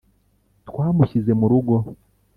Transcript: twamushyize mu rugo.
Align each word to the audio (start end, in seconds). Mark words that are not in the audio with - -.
twamushyize 0.67 1.31
mu 1.39 1.45
rugo. 1.51 1.75